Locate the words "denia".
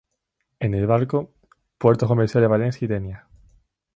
2.87-3.27